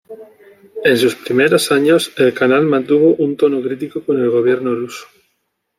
[0.83, 5.05] En sus primeros años, el canal mantuvo un tono crítico con el Gobierno ruso.